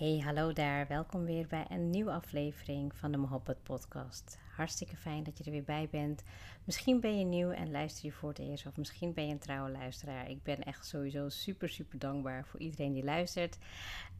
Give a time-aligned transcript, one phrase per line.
[0.00, 0.86] Hey, hallo daar.
[0.86, 4.38] Welkom weer bij een nieuwe aflevering van de Mohabbat podcast.
[4.56, 6.22] Hartstikke fijn dat je er weer bij bent.
[6.64, 9.38] Misschien ben je nieuw en luister je voor het eerst of misschien ben je een
[9.38, 10.30] trouwe luisteraar.
[10.30, 13.58] Ik ben echt sowieso super, super dankbaar voor iedereen die luistert.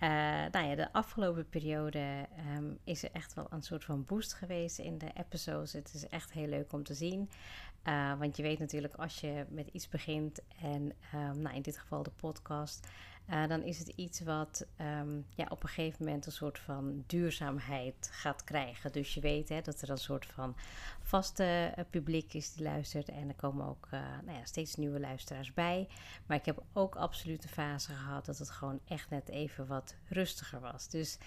[0.00, 0.08] Uh,
[0.50, 4.78] nou ja, de afgelopen periode um, is er echt wel een soort van boost geweest
[4.78, 5.72] in de episodes.
[5.72, 7.30] Het is echt heel leuk om te zien.
[7.84, 11.78] Uh, want je weet natuurlijk als je met iets begint en um, nou, in dit
[11.78, 12.88] geval de podcast...
[13.30, 14.66] Uh, dan is het iets wat
[15.00, 18.92] um, ja, op een gegeven moment een soort van duurzaamheid gaat krijgen.
[18.92, 20.56] Dus je weet hè, dat er een soort van
[21.02, 23.08] vaste uh, publiek is die luistert.
[23.08, 25.88] En er komen ook uh, nou ja, steeds nieuwe luisteraars bij.
[26.26, 29.94] Maar ik heb ook absoluut een fase gehad dat het gewoon echt net even wat
[30.08, 30.88] rustiger was.
[30.88, 31.18] Dus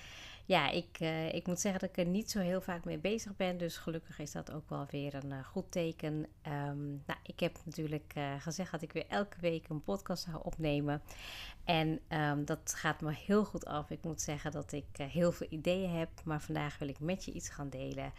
[0.45, 3.35] ja, ik, uh, ik moet zeggen dat ik er niet zo heel vaak mee bezig
[3.35, 3.57] ben.
[3.57, 6.13] Dus gelukkig is dat ook wel weer een uh, goed teken.
[6.13, 10.43] Um, nou, ik heb natuurlijk uh, gezegd dat ik weer elke week een podcast zou
[10.43, 11.01] opnemen.
[11.63, 13.89] En um, dat gaat me heel goed af.
[13.89, 16.09] Ik moet zeggen dat ik heel veel ideeën heb.
[16.23, 18.13] Maar vandaag wil ik met je iets gaan delen.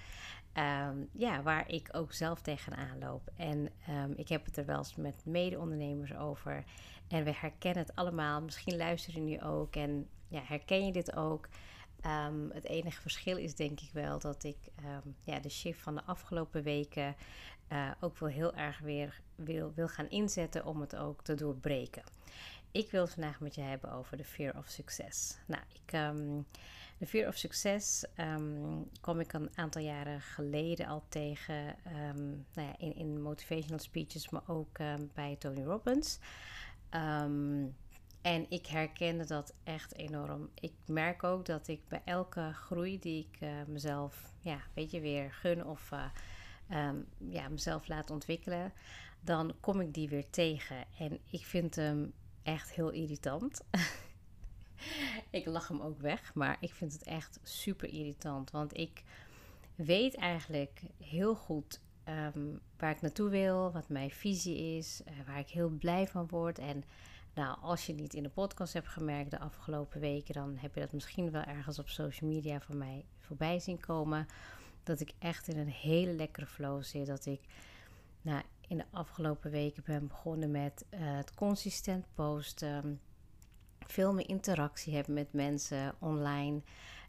[0.88, 3.30] Um, ja, waar ik ook zelf tegenaan loop.
[3.36, 3.70] En
[4.16, 6.64] ik heb het er wel eens met mede-ondernemers over.
[7.08, 8.42] En we herkennen het allemaal.
[8.42, 9.76] Misschien luister je nu ook.
[9.76, 11.48] En ja, herken je dit ook?
[12.06, 15.94] Um, het enige verschil is denk ik wel dat ik um, ja, de shift van
[15.94, 17.16] de afgelopen weken
[17.72, 22.02] uh, ook wel heel erg weer wil, wil gaan inzetten om het ook te doorbreken.
[22.70, 25.38] Ik wil het vandaag met je hebben over de fear of success.
[25.46, 26.46] Nou, ik, um,
[26.98, 28.04] de fear of success
[29.00, 31.76] kwam ik een aantal jaren geleden al tegen
[32.54, 34.78] nou ja, in, in motivational speeches, maar ook
[35.14, 36.18] bij Tony Robbins.
[38.24, 40.50] En ik herkende dat echt enorm.
[40.54, 45.00] Ik merk ook dat ik bij elke groei die ik uh, mezelf, ja, weet je,
[45.00, 46.04] weer gun of uh,
[46.88, 48.72] um, ja, mezelf laat ontwikkelen,
[49.20, 50.76] dan kom ik die weer tegen.
[50.98, 53.60] En ik vind hem echt heel irritant.
[55.30, 58.50] ik lach hem ook weg, maar ik vind het echt super irritant.
[58.50, 59.02] Want ik
[59.74, 65.38] weet eigenlijk heel goed um, waar ik naartoe wil, wat mijn visie is, uh, waar
[65.38, 66.58] ik heel blij van word.
[66.58, 66.84] En
[67.34, 70.80] nou, als je niet in de podcast hebt gemerkt de afgelopen weken, dan heb je
[70.80, 74.26] dat misschien wel ergens op social media van mij voorbij zien komen.
[74.82, 77.06] Dat ik echt in een hele lekkere flow zit.
[77.06, 77.40] Dat ik
[78.22, 83.00] nou, in de afgelopen weken ben begonnen met uh, het consistent posten.
[83.86, 86.60] Veel meer interactie hebben met mensen online.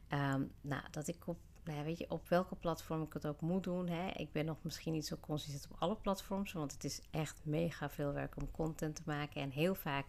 [0.09, 3.63] Um, nou, dat ik op nou weet je, op welke platform ik het ook moet
[3.63, 3.89] doen.
[3.89, 4.09] Hè.
[4.09, 7.89] Ik ben nog misschien niet zo consistent op alle platforms, want het is echt mega
[7.89, 9.41] veel werk om content te maken.
[9.41, 10.05] En heel vaak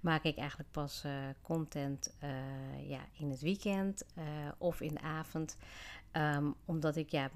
[0.00, 1.12] maak ik eigenlijk pas uh,
[1.42, 4.24] content uh, ja, in het weekend uh,
[4.58, 5.56] of in de avond.
[6.12, 7.30] Um, omdat ik ja,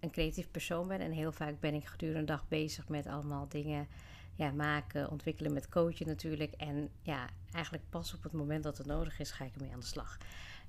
[0.00, 3.48] een creatief persoon ben en heel vaak ben ik gedurende een dag bezig met allemaal
[3.48, 3.88] dingen
[4.34, 6.52] ja, maken, ontwikkelen met coachen natuurlijk.
[6.52, 9.80] En ja, eigenlijk pas op het moment dat het nodig is, ga ik ermee aan
[9.80, 10.18] de slag.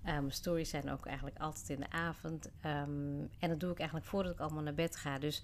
[0.07, 2.45] Um, stories zijn ook eigenlijk altijd in de avond.
[2.45, 5.19] Um, en dat doe ik eigenlijk voordat ik allemaal naar bed ga.
[5.19, 5.43] Dus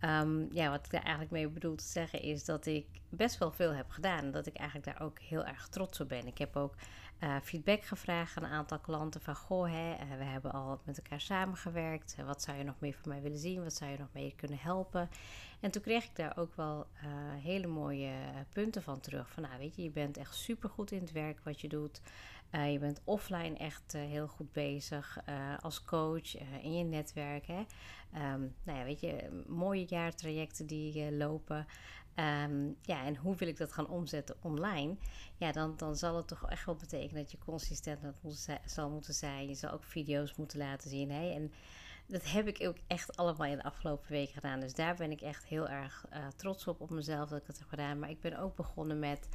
[0.00, 3.52] um, ja, wat ik daar eigenlijk mee bedoel te zeggen is dat ik best wel
[3.52, 4.24] veel heb gedaan.
[4.24, 6.26] En dat ik eigenlijk daar ook heel erg trots op ben.
[6.26, 6.74] Ik heb ook
[7.20, 9.36] uh, feedback gevraagd aan een aantal klanten van...
[9.36, 12.16] Goh, hè, uh, we hebben al met elkaar samengewerkt.
[12.24, 13.62] Wat zou je nog meer van mij willen zien?
[13.62, 15.10] Wat zou je nog meer kunnen helpen?
[15.60, 16.86] En toen kreeg ik daar ook wel
[17.42, 18.12] hele mooie
[18.52, 19.30] punten van terug.
[19.30, 22.00] Van nou, weet je, je bent echt supergoed in het werk wat je doet...
[22.52, 27.46] Uh, je bent offline echt uh, heel goed bezig uh, als coach in je netwerk.
[27.46, 27.58] Hè?
[28.32, 31.66] Um, nou ja, weet je, mooie jaartrajecten die lopen.
[32.14, 34.96] Um, ja, en hoe wil ik dat gaan omzetten online?
[35.36, 39.14] Ja, dan, dan zal het toch echt wel betekenen dat je consistent moet, zal moeten
[39.14, 39.48] zijn.
[39.48, 41.10] Je zal ook video's moeten laten zien.
[41.10, 41.30] Hè?
[41.30, 41.52] En
[42.10, 44.60] dat heb ik ook echt allemaal in de afgelopen weken gedaan.
[44.60, 46.04] Dus daar ben ik echt heel erg
[46.36, 47.98] trots op op mezelf dat ik het heb gedaan.
[47.98, 49.28] Maar ik ben ook begonnen met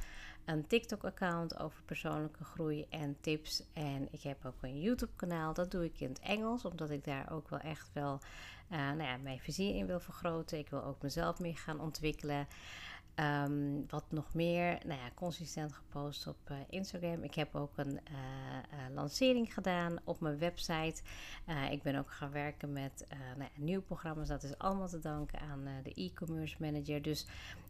[0.44, 3.62] een TikTok-account over persoonlijke groei en tips.
[3.72, 5.54] En ik heb ook een YouTube-kanaal.
[5.54, 8.20] Dat doe ik in het Engels, omdat ik daar ook wel echt wel
[8.72, 10.58] uh, nou ja, mijn vizier in wil vergroten.
[10.58, 12.46] Ik wil ook mezelf meer gaan ontwikkelen.
[13.16, 14.78] Ehm, wat nog meer?
[14.86, 17.22] Nou ja, consistent gepost op uh, Instagram.
[17.22, 18.18] Ik heb ook een uh,
[18.72, 21.02] uh, lancering gedaan op mijn website.
[21.70, 24.28] ik ben ook gaan werken met nou ja, nieuwe programma's.
[24.28, 27.02] Dat is allemaal te danken aan de e-commerce manager.
[27.02, 27.26] Dus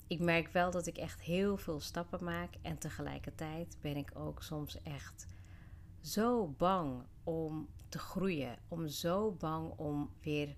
[0.07, 2.55] ik merk wel dat ik echt heel veel stappen maak.
[2.63, 5.27] En tegelijkertijd ben ik ook soms echt
[6.01, 8.59] zo bang om te groeien.
[8.69, 10.57] Om zo bang om weer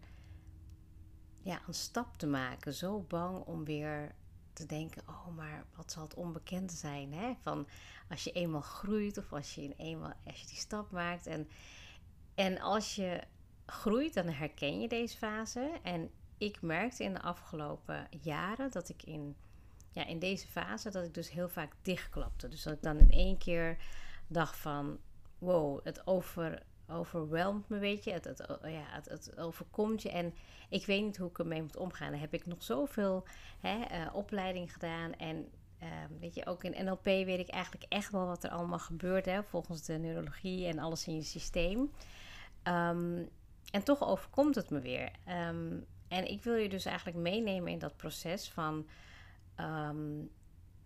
[1.43, 2.75] ja, een stap te maken.
[2.75, 4.15] Zo bang om weer
[4.59, 7.13] te denken: oh, maar wat zal het onbekende zijn?
[7.13, 7.35] Hè?
[7.41, 7.67] Van
[8.09, 11.27] als je eenmaal groeit of als je, eenmaal, als je die stap maakt.
[11.27, 11.49] En,
[12.35, 13.23] en als je
[13.67, 15.73] groeit, dan herken je deze fase.
[15.83, 19.37] En ik merkte in de afgelopen jaren dat ik in,
[19.91, 22.49] ja, in deze fase dat ik dus heel vaak dichtklapte.
[22.49, 23.77] Dus dat ik dan in één keer
[24.27, 24.99] dacht van
[25.39, 28.13] wow, het over, overweldt me, weet je.
[28.13, 30.11] Het, ja, het, overkomt je.
[30.11, 30.35] En
[30.69, 32.11] ik weet niet hoe ik ermee moet omgaan.
[32.11, 33.27] Dan heb ik nog zoveel
[33.61, 35.15] hè, uh, opleiding gedaan.
[35.15, 35.49] En
[35.83, 35.89] uh,
[36.21, 39.25] weet je, ook in NLP weet ik eigenlijk echt wel wat er allemaal gebeurt.
[39.25, 41.79] Hè, volgens de neurologie en alles in je systeem.
[42.65, 43.29] Um,
[43.71, 45.11] en toch overkomt het me weer.
[45.49, 48.87] Um, en ik wil je dus eigenlijk meenemen in dat proces van...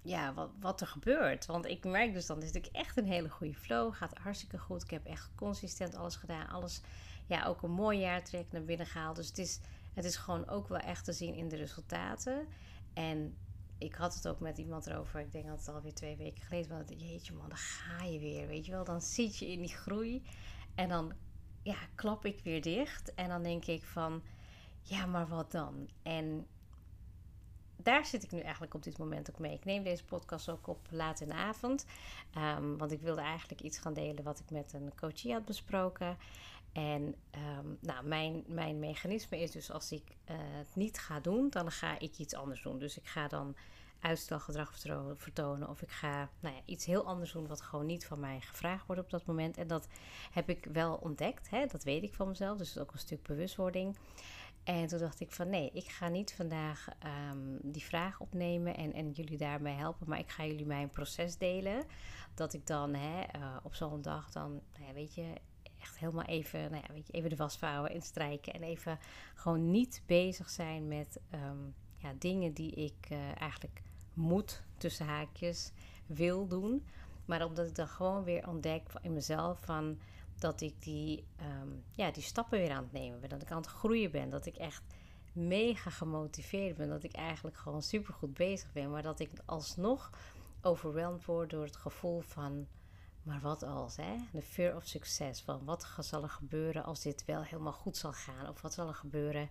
[0.02, 1.46] ja, wat, wat er gebeurt.
[1.46, 3.94] Want ik merk dus dan, is natuurlijk echt een hele goede flow.
[3.94, 4.82] Gaat hartstikke goed.
[4.82, 6.48] Ik heb echt consistent alles gedaan.
[6.48, 6.80] Alles,
[7.26, 9.16] ja, ook een mooi jaar trek naar binnen gehaald.
[9.16, 9.60] Dus het is,
[9.94, 12.46] het is gewoon ook wel echt te zien in de resultaten.
[12.92, 13.36] En
[13.78, 15.20] ik had het ook met iemand erover.
[15.20, 16.98] Ik denk dat het alweer twee weken geleden was.
[16.98, 18.46] Jeetje man, dan ga je weer.
[18.46, 20.22] Weet je wel, dan zit je in die groei.
[20.74, 21.12] En dan
[21.62, 23.14] ja, klap ik weer dicht.
[23.14, 24.22] En dan denk ik van,
[24.82, 25.88] ja, maar wat dan?
[26.02, 26.46] En
[27.82, 29.54] daar zit ik nu eigenlijk op dit moment ook mee.
[29.54, 31.86] Ik neem deze podcast ook op laat in de avond.
[32.36, 36.16] Um, want ik wilde eigenlijk iets gaan delen wat ik met een coachie had besproken.
[36.72, 37.14] En
[37.58, 41.70] um, nou, mijn, mijn mechanisme is dus als ik uh, het niet ga doen, dan
[41.70, 42.78] ga ik iets anders doen.
[42.78, 43.56] Dus ik ga dan
[44.02, 44.78] uitstelgedrag
[45.16, 45.68] vertonen.
[45.68, 48.86] Of ik ga nou ja, iets heel anders doen wat gewoon niet van mij gevraagd
[48.86, 49.56] wordt op dat moment.
[49.56, 49.88] En dat
[50.30, 51.50] heb ik wel ontdekt.
[51.50, 51.66] Hè?
[51.66, 52.58] Dat weet ik van mezelf.
[52.58, 53.96] Dus ook een stuk bewustwording.
[54.64, 56.88] En toen dacht ik van nee, ik ga niet vandaag
[57.30, 60.08] um, die vraag opnemen en, en jullie daarmee helpen.
[60.08, 61.84] Maar ik ga jullie mijn proces delen.
[62.34, 65.32] Dat ik dan hè, uh, op zo'n dag dan, nou weet je,
[65.80, 68.52] echt helemaal even, nou ja, weet je, even de was vouwen en strijken.
[68.52, 68.98] En even
[69.34, 73.82] gewoon niet bezig zijn met um, ja, dingen die ik uh, eigenlijk
[74.14, 75.72] moet, tussen haakjes,
[76.06, 76.86] wil doen.
[77.24, 79.98] Maar omdat ik dan gewoon weer ontdek in mezelf van
[80.42, 83.28] dat ik die, um, ja, die stappen weer aan het nemen ben.
[83.28, 84.30] Dat ik aan het groeien ben.
[84.30, 84.82] Dat ik echt
[85.32, 86.88] mega gemotiveerd ben.
[86.88, 88.90] Dat ik eigenlijk gewoon super goed bezig ben.
[88.90, 90.10] Maar dat ik alsnog
[90.62, 92.66] overweldigd word door het gevoel van.
[93.22, 94.16] Maar wat als, hè?
[94.32, 95.42] De fear of success.
[95.42, 98.48] Van wat zal er gebeuren als dit wel helemaal goed zal gaan?
[98.48, 99.50] Of wat zal er gebeuren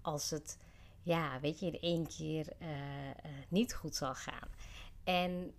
[0.00, 0.58] als het,
[1.02, 3.14] ja, weet je, in één keer uh, uh,
[3.48, 4.48] niet goed zal gaan?
[5.04, 5.54] En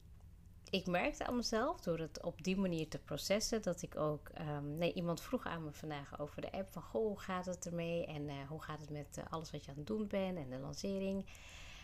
[0.71, 4.29] ik merkte aan mezelf door het op die manier te processen dat ik ook.
[4.39, 7.65] Um, nee, iemand vroeg aan me vandaag over de app van goh, hoe gaat het
[7.65, 10.37] ermee en uh, hoe gaat het met uh, alles wat je aan het doen bent
[10.37, 11.25] en de lancering.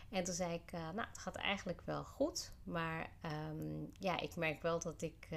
[0.10, 3.10] En toen zei ik, uh, nou, het gaat eigenlijk wel goed, maar
[3.50, 5.28] um, ja, ik merk wel dat ik,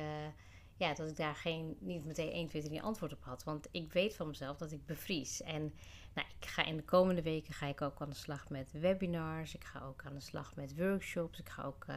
[0.80, 3.44] ja, dat ik daar geen, niet meteen 1, 2, 3 antwoord op had.
[3.44, 5.42] Want ik weet van mezelf dat ik bevries.
[5.42, 5.74] En
[6.14, 9.54] nou, ik ga in de komende weken ga ik ook aan de slag met webinars.
[9.54, 11.38] Ik ga ook aan de slag met workshops.
[11.38, 11.96] Ik ga ook uh,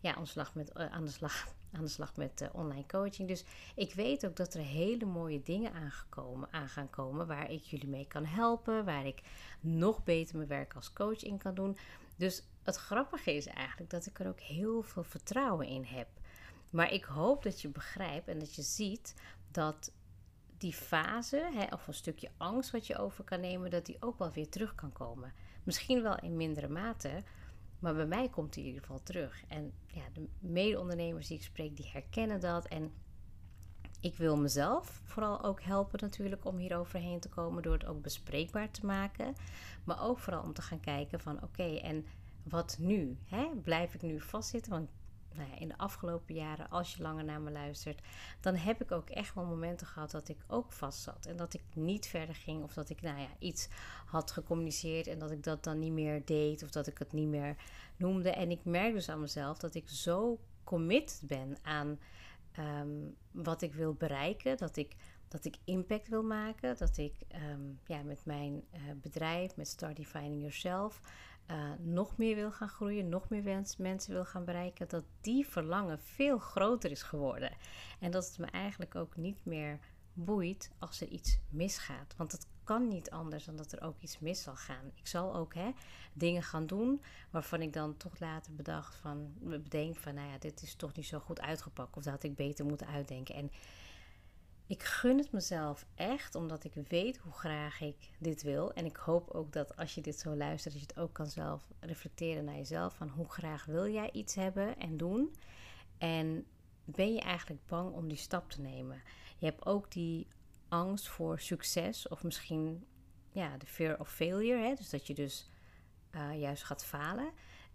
[0.00, 2.86] ja, aan, de slag met, uh, aan, de slag, aan de slag met uh, online
[2.86, 3.28] coaching.
[3.28, 7.62] Dus ik weet ook dat er hele mooie dingen aangekomen, aan gaan komen waar ik
[7.62, 8.84] jullie mee kan helpen.
[8.84, 9.22] Waar ik
[9.60, 11.76] nog beter mijn werk als coach in kan doen.
[12.16, 16.08] Dus het grappige is eigenlijk dat ik er ook heel veel vertrouwen in heb.
[16.72, 19.14] Maar ik hoop dat je begrijpt en dat je ziet
[19.50, 19.92] dat
[20.58, 24.18] die fase, hè, of een stukje angst wat je over kan nemen, dat die ook
[24.18, 25.32] wel weer terug kan komen.
[25.62, 27.22] Misschien wel in mindere mate,
[27.78, 29.44] maar bij mij komt die in ieder geval terug.
[29.48, 32.66] En ja, de mede-ondernemers die ik spreek, die herkennen dat.
[32.66, 32.92] En
[34.00, 38.02] ik wil mezelf vooral ook helpen natuurlijk om hier overheen te komen door het ook
[38.02, 39.34] bespreekbaar te maken.
[39.84, 42.06] Maar ook vooral om te gaan kijken van oké, en
[42.42, 43.18] wat nu?
[43.24, 43.50] Hè?
[43.62, 44.72] Blijf ik nu vastzitten?
[44.72, 44.90] Want
[45.36, 48.00] nou in de afgelopen jaren, als je langer naar me luistert,
[48.40, 51.26] dan heb ik ook echt wel momenten gehad dat ik ook vast zat.
[51.26, 53.68] En dat ik niet verder ging of dat ik nou ja, iets
[54.06, 57.28] had gecommuniceerd en dat ik dat dan niet meer deed of dat ik het niet
[57.28, 57.56] meer
[57.96, 58.30] noemde.
[58.30, 61.98] En ik merk dus aan mezelf dat ik zo committed ben aan
[62.58, 64.96] um, wat ik wil bereiken, dat ik
[65.28, 67.14] dat ik impact wil maken, dat ik
[67.52, 71.00] um, ja, met mijn uh, bedrijf, met Start Defining Yourself,
[71.50, 76.00] uh, nog meer wil gaan groeien, nog meer mensen wil gaan bereiken, dat die verlangen
[76.00, 77.50] veel groter is geworden.
[78.00, 79.78] En dat het me eigenlijk ook niet meer
[80.12, 82.14] boeit als er iets misgaat.
[82.16, 84.90] Want het kan niet anders dan dat er ook iets mis zal gaan.
[84.94, 85.70] Ik zal ook hè,
[86.12, 90.62] dingen gaan doen waarvan ik dan toch later bedacht van, bedenk van, nou ja, dit
[90.62, 91.96] is toch niet zo goed uitgepakt.
[91.96, 93.34] Of dat had ik beter moeten uitdenken.
[93.34, 93.50] En
[94.66, 98.72] ik gun het mezelf echt, omdat ik weet hoe graag ik dit wil.
[98.72, 101.26] En ik hoop ook dat als je dit zo luistert, dat je het ook kan
[101.26, 102.94] zelf reflecteren naar jezelf.
[102.94, 105.34] Van hoe graag wil jij iets hebben en doen?
[105.98, 106.46] En
[106.84, 109.02] ben je eigenlijk bang om die stap te nemen?
[109.38, 110.26] Je hebt ook die
[110.68, 112.86] angst voor succes of misschien
[113.30, 114.62] ja, de fear of failure.
[114.62, 114.74] Hè?
[114.74, 115.50] Dus dat je dus
[116.10, 117.30] uh, juist gaat falen.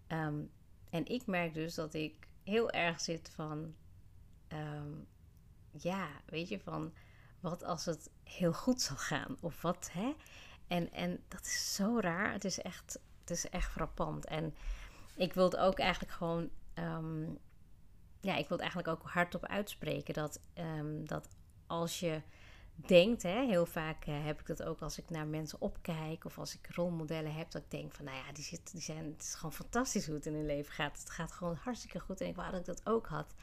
[0.06, 0.42] Ehm,
[0.90, 3.74] en ik merk dus dat ik heel erg zit van...
[4.48, 4.92] Ehm,
[5.70, 6.92] ja, weet je, van
[7.40, 9.36] wat als het heel goed zal gaan?
[9.40, 10.14] Of wat, hè?
[10.66, 12.32] En, en dat is zo raar.
[12.32, 14.24] Het is echt, het is echt frappant.
[14.24, 14.54] En
[15.14, 16.50] ik wilde ook eigenlijk gewoon...
[16.74, 17.38] Um,
[18.20, 20.40] ja, ik wilde eigenlijk ook hardop uitspreken dat,
[21.04, 21.28] dat
[21.66, 22.22] als je
[22.86, 26.38] denkt, hè, heel vaak uh, heb ik dat ook als ik naar mensen opkijk of
[26.38, 29.22] als ik rolmodellen heb, dat ik denk van, nou ja, die, zit, die zijn, het
[29.22, 30.98] is gewoon fantastisch hoe het in hun leven gaat.
[30.98, 33.34] Het gaat gewoon hartstikke goed en ik wou dat ik dat ook had.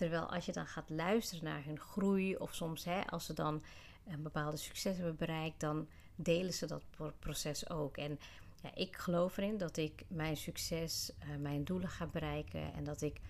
[0.00, 3.62] Terwijl als je dan gaat luisteren naar hun groei, of soms hè, als ze dan
[4.06, 6.82] een bepaalde succes hebben bereikt, dan delen ze dat
[7.18, 7.96] proces ook.
[7.96, 8.18] En
[8.62, 13.02] ja, ik geloof erin dat ik mijn succes, uh, mijn doelen ga bereiken en dat
[13.02, 13.20] ik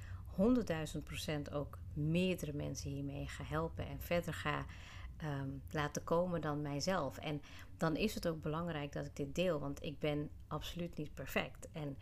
[0.97, 4.65] 100.000 procent ook meerdere mensen hiermee ga helpen en verder ga
[5.25, 7.19] um, laten komen dan mijzelf.
[7.19, 7.43] En
[7.77, 11.69] dan is het ook belangrijk dat ik dit deel, want ik ben absoluut niet perfect.
[11.73, 11.97] En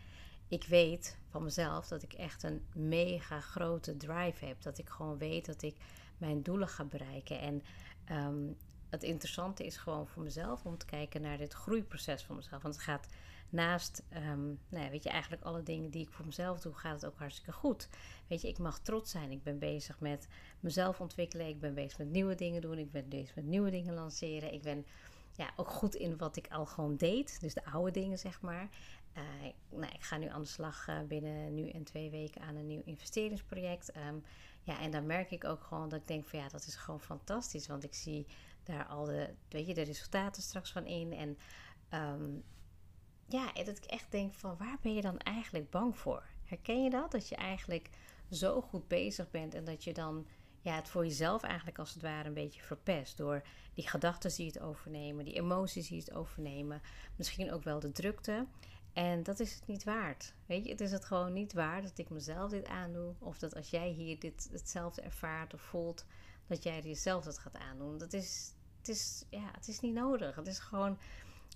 [0.49, 4.61] ik weet van mezelf dat ik echt een mega grote drive heb.
[4.61, 5.75] Dat ik gewoon weet dat ik
[6.17, 7.39] mijn doelen ga bereiken.
[7.39, 7.63] En
[8.11, 8.57] um,
[8.89, 12.61] het interessante is gewoon voor mezelf om te kijken naar dit groeiproces van mezelf.
[12.61, 13.07] Want het gaat
[13.49, 17.01] naast, um, nou ja, weet je, eigenlijk alle dingen die ik voor mezelf doe, gaat
[17.01, 17.89] het ook hartstikke goed.
[18.27, 19.31] Weet je, ik mag trots zijn.
[19.31, 20.27] Ik ben bezig met
[20.59, 21.47] mezelf ontwikkelen.
[21.47, 22.77] Ik ben bezig met nieuwe dingen doen.
[22.77, 24.53] Ik ben bezig met nieuwe dingen lanceren.
[24.53, 24.85] Ik ben
[25.31, 27.41] ja, ook goed in wat ik al gewoon deed.
[27.41, 28.69] Dus de oude dingen, zeg maar.
[29.19, 32.55] Uh, nou, ik ga nu aan de slag uh, binnen nu en twee weken aan
[32.55, 33.95] een nieuw investeringsproject.
[33.97, 34.23] Um,
[34.63, 36.99] ja, en dan merk ik ook gewoon dat ik denk van ja, dat is gewoon
[36.99, 37.67] fantastisch.
[37.67, 38.25] Want ik zie
[38.63, 41.13] daar al de, weet je, de resultaten straks van in.
[41.13, 41.37] En
[41.99, 42.43] um,
[43.25, 46.23] ja, dat ik echt denk van waar ben je dan eigenlijk bang voor?
[46.45, 47.11] Herken je dat?
[47.11, 47.89] Dat je eigenlijk
[48.31, 50.27] zo goed bezig bent en dat je dan
[50.61, 53.17] ja, het voor jezelf eigenlijk als het ware een beetje verpest.
[53.17, 53.41] Door
[53.73, 56.81] die gedachten die het overnemen, die emoties die het overnemen.
[57.15, 58.45] Misschien ook wel de drukte.
[58.99, 60.33] En dat is het niet waard.
[60.45, 63.13] Weet je, het is het gewoon niet waard dat ik mezelf dit aandoe.
[63.19, 66.05] Of dat als jij hier dit hetzelfde ervaart of voelt,
[66.47, 67.97] dat jij jezelf dat gaat aandoen.
[67.97, 70.35] Dat is, het is, ja, het is niet nodig.
[70.35, 70.97] Het is gewoon.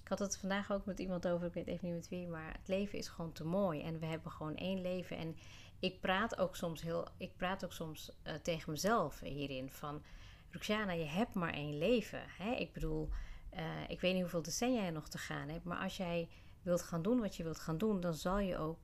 [0.04, 2.52] Ik had het vandaag ook met iemand over, ik weet even niet met wie, maar
[2.52, 3.82] het leven is gewoon te mooi.
[3.82, 5.18] En we hebben gewoon één leven.
[5.18, 5.38] En
[5.80, 10.04] ik praat ook soms heel, ik praat ook soms uh, tegen mezelf hierin van,
[10.50, 12.24] Ruxiana, je hebt maar één leven.
[12.38, 12.52] Hè?
[12.52, 13.10] Ik bedoel,
[13.54, 16.30] uh, ik weet niet hoeveel decennia je nog te gaan hebt, maar als jij
[16.64, 18.78] wilt gaan doen wat je wilt gaan doen, dan zal je ook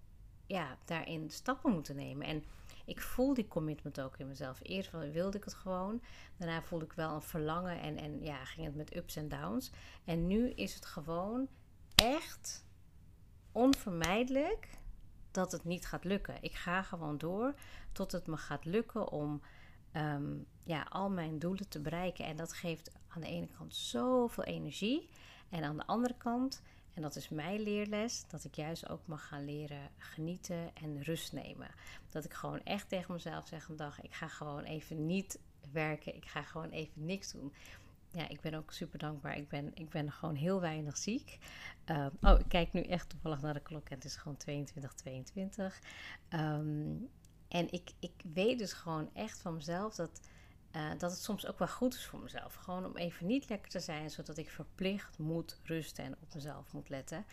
[0.46, 2.28] ja, daarin stappen moeten nemen.
[2.28, 2.44] En
[2.86, 4.60] ik voel die commitment ook in mezelf.
[4.64, 6.02] Eerst wilde ik het gewoon.
[6.38, 9.72] Daarna voelde ik wel een verlangen en, en ja, ging het met ups en downs.
[10.06, 11.48] En nu is het gewoon
[11.96, 12.66] echt
[13.52, 14.68] onvermijdelijk
[15.32, 16.38] dat het niet gaat lukken.
[16.42, 17.54] Ik ga gewoon door
[17.92, 19.42] tot het me gaat lukken om
[19.92, 22.26] ehm, ja, al mijn doelen te bereiken.
[22.26, 25.10] En dat geeft aan de ene kant zoveel energie.
[25.50, 26.62] En aan de andere kant
[27.00, 31.34] en dat is mijn leerles, dat ik juist ook mag gaan leren genieten en rust
[31.34, 31.68] nemen.
[32.10, 35.39] Dat ik gewoon echt tegen mezelf zeg een dag, ik ga gewoon even niet
[35.72, 37.53] werken, ik ga gewoon even niks doen.
[38.12, 39.38] Ja, ik ben ook super dankbaar.
[39.38, 41.38] Ik ben, ik ben gewoon heel weinig ziek.
[41.86, 44.94] Uh, oh, ik kijk nu echt toevallig naar de klok en het is gewoon 22,
[44.94, 45.79] 22.
[46.29, 47.10] Um,
[47.48, 50.20] en ik, ik weet dus gewoon echt van mezelf dat
[50.76, 52.54] uh, dat het soms ook wel goed is voor mezelf.
[52.54, 56.74] Gewoon om even niet lekker te zijn, zodat ik verplicht moet rusten en op mezelf
[56.74, 57.26] moet letten.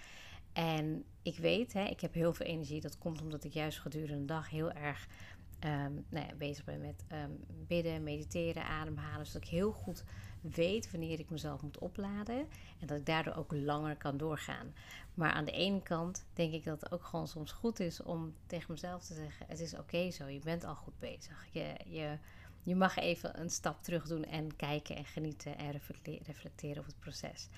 [0.53, 2.81] En ik weet, hè, ik heb heel veel energie.
[2.81, 5.07] Dat komt omdat ik juist gedurende de dag heel erg
[5.61, 9.27] um, nou ja, bezig ben met um, bidden, mediteren, ademhalen.
[9.27, 10.05] Zodat ik heel goed
[10.41, 12.39] weet wanneer ik mezelf moet opladen.
[12.81, 14.75] En dat ik daardoor ook langer kan doorgaan.
[15.15, 18.35] Maar aan de ene kant denk ik dat het ook gewoon soms goed is om
[18.47, 21.47] tegen mezelf te zeggen: Het is oké zo, je bent al goed bezig.
[21.51, 22.19] Je, je
[22.67, 25.81] je mag even een stap terug doen en kijken en genieten en
[26.23, 27.49] reflecteren op het proces.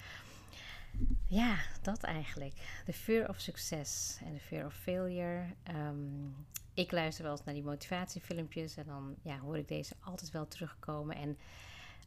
[1.28, 2.82] Ja, dat eigenlijk.
[2.84, 5.54] De fear of success en de fear of failure.
[5.62, 6.26] Ehm,
[6.74, 10.48] ik luister wel eens naar die motivatiefilmpjes en dan ja, hoor ik deze altijd wel
[10.48, 11.16] terugkomen.
[11.16, 11.38] En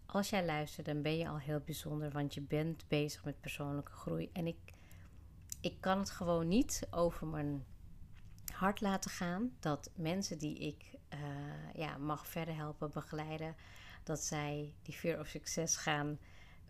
[0.05, 3.91] als jij luistert, dan ben je al heel bijzonder, want je bent bezig met persoonlijke
[3.91, 4.29] groei.
[4.33, 4.73] En ik,
[5.61, 7.65] ik kan het gewoon niet over mijn
[8.53, 13.55] hart laten gaan dat mensen die ik uh, ja, mag verder helpen, begeleiden,
[14.03, 16.19] dat zij die fear of success gaan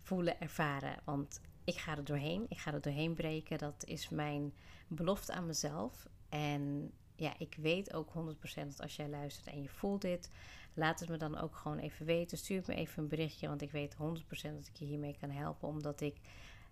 [0.02, 0.96] voelen, ervaren.
[1.04, 2.46] Want ik ga er doorheen.
[2.50, 3.58] Ik ga er doorheen breken.
[3.58, 4.54] Dat is mijn
[4.88, 6.08] belofte aan mezelf.
[6.30, 8.14] En ja, ik weet ook 100%
[8.54, 10.30] dat als jij luistert en je voelt dit,
[10.74, 12.38] laat het me dan ook gewoon even weten.
[12.38, 13.98] Stuur me even een berichtje, want ik weet 100%
[14.42, 16.16] dat ik je hiermee kan helpen, omdat ik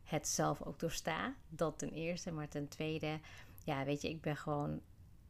[0.03, 1.35] het zelf ook doorsta.
[1.49, 3.19] Dat ten eerste, maar ten tweede,
[3.63, 4.81] ja, weet je, ik ben gewoon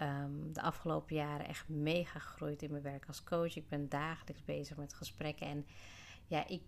[0.02, 3.56] um, de afgelopen jaren echt mega gegroeid in mijn werk als coach.
[3.56, 5.66] Ik ben dagelijks bezig met gesprekken en
[6.28, 6.62] ja, ik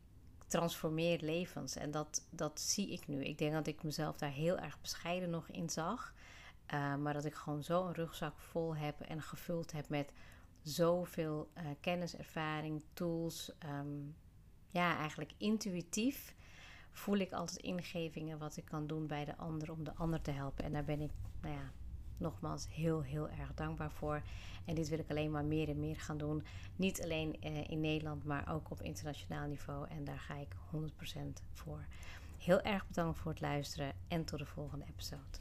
[0.48, 3.24] transformeer levens en dat, dat zie ik nu.
[3.24, 6.14] Ik denk dat ik mezelf daar heel erg bescheiden nog in zag.
[6.74, 10.14] Uh, maar dat ik gewoon zo een rugzak vol heb en gevuld heb met
[10.62, 13.52] zoveel uh, kennis, ervaring, tools.
[13.66, 14.16] Um,
[14.70, 16.36] ja, eigenlijk intuïtief
[16.92, 20.32] voel ik altijd ingevingen wat ik kan doen bij de ander om de ander te
[20.32, 20.64] helpen.
[20.64, 21.12] En daar ben ik,
[21.42, 21.72] nou ja,
[22.22, 24.22] nogmaals heel, heel erg dankbaar voor.
[24.66, 26.44] En dit wil ik alleen maar meer en meer gaan doen.
[26.75, 29.88] Niet alleen uh, in Nederland, maar ook op internationaal niveau.
[29.90, 31.86] En daar ga ik 100% voor.
[32.38, 35.40] Heel erg bedankt voor het luisteren en tot de volgende episode.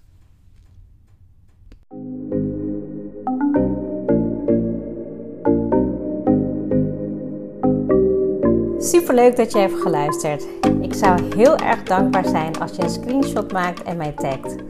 [8.79, 10.47] Super leuk dat je hebt geluisterd.
[10.81, 14.70] Ik zou heel erg dankbaar zijn als je een screenshot maakt en mij tagt.